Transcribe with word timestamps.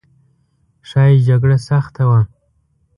ښایي 0.89 1.17
جګړه 1.27 1.57
سخته 1.67 2.03
وه. 2.09 2.21